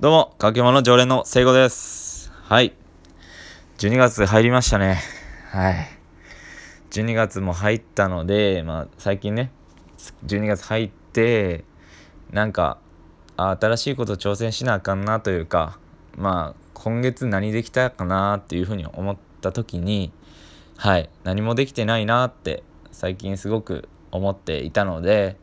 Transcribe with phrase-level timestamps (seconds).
[0.00, 2.32] どうも、かけもの常連の聖子です。
[2.32, 2.72] はい。
[3.76, 4.98] 12月入りましたね。
[5.50, 5.88] はい。
[6.90, 9.52] 12月も入ったので、まあ、最近ね、
[10.24, 11.66] 12月入って、
[12.30, 12.78] なんか、
[13.36, 15.78] 新しいこと挑戦しなあかんなというか、
[16.16, 20.12] まあ、今月何できたかなっていうふうに思った時に、
[20.78, 25.36] はい、何もできてないなって、最近すごく思っていたので、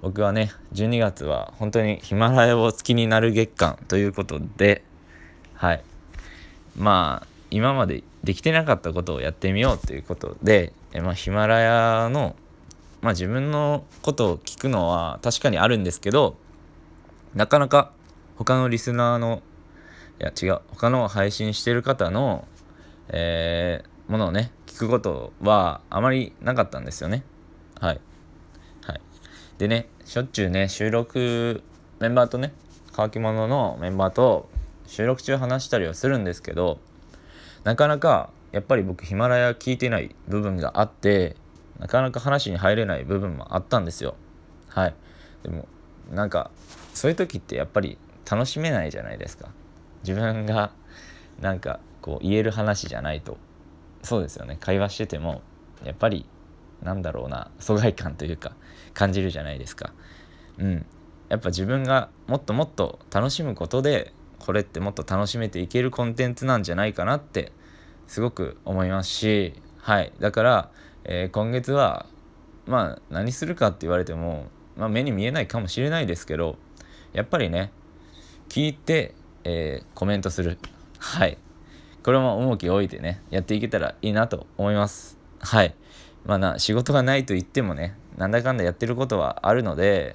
[0.00, 4.84] 僕はね12月は本当にヒマラヤを好きになる月間ということで
[5.54, 5.82] はい。
[6.76, 12.36] まあ今までできてなかったことをやってみようということで、えまあ、ヒマラヤの、
[13.00, 16.36] まあ、自分のことを聞くのは確かにあるんですけど
[17.34, 17.90] なかなか
[18.36, 19.42] 他のリスナーの
[20.20, 22.46] いや違う他の配信してる方の、
[23.08, 27.22] えーものをね聞くことはあまりなかったんですよね。
[27.78, 28.00] はい。
[29.58, 31.62] でねしょっちゅうね収録
[32.00, 32.52] メンバーとね
[32.92, 34.48] 乾き物のメンバーと
[34.86, 36.78] 収録中話したりはするんですけど
[37.64, 41.36] なかなかやっぱり僕ヒマラヤ聞いてない部分があって
[41.78, 44.16] なかなか話に入れない部分もあったんですよ。
[44.68, 44.94] はい。
[45.42, 45.68] でも
[46.10, 46.50] なんか
[46.94, 49.50] そういう時ってやっぱり楽しめないじゃないですか。
[50.02, 50.72] 自分が
[51.40, 53.36] なんかこう言える話じゃないと。
[54.02, 54.56] そうですよね。
[54.60, 55.42] 会話してても
[55.84, 56.26] やっぱり
[56.82, 58.52] なんだろうな疎外感というか
[58.94, 59.92] 感じるじゃないですか。
[60.58, 60.86] うん。
[61.28, 67.52] やっぱ自分がもっともっと楽しむことでこれってもっと楽しめていけるコンテンツなんじゃないかなって
[68.06, 70.12] すごく思いますしはい。
[70.20, 70.70] だから、
[71.04, 72.06] えー今月は
[72.66, 76.56] まあ何するかって言われても、まあ、目に見えないかもしれないですけど
[77.12, 77.72] やっぱりね
[78.48, 80.58] 聞いて、えーコメントする。
[80.98, 81.38] はい。
[82.02, 85.18] これも重きを置いてねやっていけたらいいなと思います。
[85.40, 85.74] はい。
[86.28, 90.14] まあな仕事がないと言ってもねなんだかんだやってることはあるので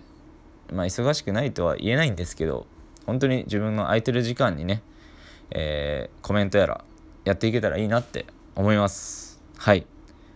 [0.72, 2.68] まあ忙しくないとは言えないんですけど
[3.06, 4.82] 本当に自分の空いてる時間にね、
[5.52, 6.86] えーコメントやら
[7.26, 9.42] やっていけたらいいなって思います。
[9.58, 9.86] はい。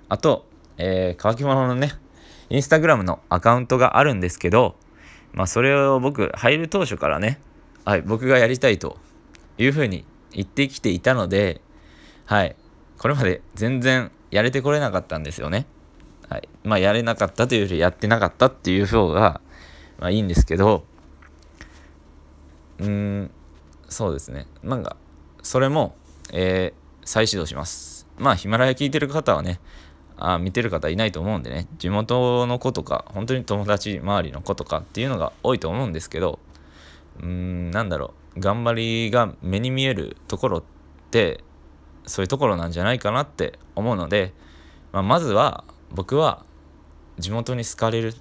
[0.09, 0.45] あと、
[0.77, 1.93] えー、乾き物のね
[2.49, 4.75] インスタグラムのアカウントがあるんですけど
[5.33, 7.39] まあそれを僕入る当初からね
[7.85, 8.97] はい僕がやりたいと
[9.57, 11.61] いうふうに言ってきていたので
[12.25, 12.55] はい。
[12.97, 15.65] これまで全然やれてこれなかったんですよね。
[16.29, 16.49] はい。
[16.63, 19.41] まあやれなかったというよりやってなかったっていう方が
[19.99, 20.83] まあいいんですけど。
[22.79, 23.31] うーん
[23.89, 24.47] そうですね。
[24.63, 24.97] なんか
[25.41, 25.95] それも、
[26.33, 28.05] えー再始動します。
[28.17, 29.61] まあヒマラヤ聞いてる方はね
[30.17, 31.67] あ見てる方いないと思うんでね。
[31.77, 36.39] 地元の子とか本当に友達周りの子とかっていうのが多いと思うんですけど。
[37.19, 38.41] うーんなんだろう。
[38.41, 40.63] 頑張りが目に見えるところっ
[41.11, 41.45] て
[42.07, 44.33] そういうところなんじゃないかなって思うので、
[44.91, 46.45] まあ、まずは僕は
[47.19, 48.15] 地元に好かれる。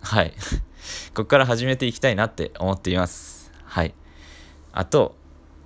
[0.00, 0.32] はい。
[1.14, 3.52] ここから始めていきたいなって思っています。
[3.64, 3.94] はい。
[4.72, 5.16] あと、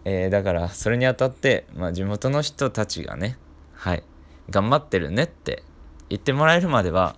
[0.05, 3.39] えーだからそれにあたって、まあ、地元の人たちがね
[3.75, 4.03] はい。
[4.51, 5.63] 頑張ってるねって
[6.09, 7.17] 言ってもらえるまでは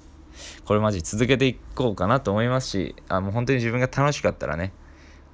[0.64, 4.72] これマジ続けていこうかなと思いますしあもう本当に自分が楽しかったらね。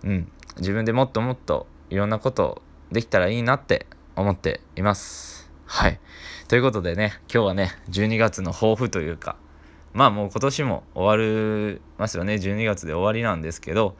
[0.05, 0.31] うん。
[0.59, 5.51] 自分でもっともっといろんなことできたらいいなって思っています。
[5.67, 6.01] はい。
[6.49, 9.37] ということでね今日はね12月の抱負というか
[9.93, 12.35] まあもう今年も終わるますよね。
[12.35, 13.97] 12月で終わりなんですけど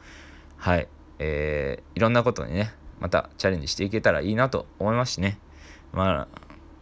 [0.57, 0.87] はい。
[1.19, 5.39] えーいろんなことにねまたチャレンジしていけたらいいなと思いますしね。
[5.93, 6.27] まあ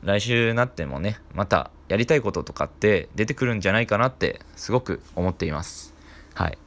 [0.01, 5.93] 来週になってもねまたやりたいこととかって出てくるんじゃないかなってすごく思っています。
[6.33, 6.57] はい。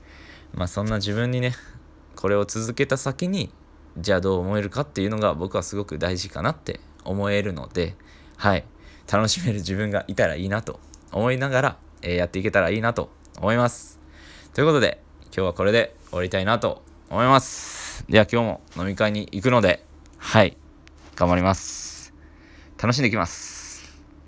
[0.54, 1.54] まあそんな自分にね
[2.16, 3.52] これを続けた先に
[3.98, 7.94] じゃあどう思えるかっていうのが僕はすごく大事かなって思えるので
[8.36, 8.64] はい。
[9.10, 10.81] 楽しめる自分がいたらいいなと
[11.12, 13.98] 思いながら、えーやっていけたらいいなと思います。
[14.54, 18.04] ということで今日はこれで終わりたいなと思います。
[18.08, 19.84] では今日も飲み会に行くので
[20.19, 20.56] はい。
[21.16, 22.12] 頑張ります。
[22.81, 23.57] 楽しんでいきます。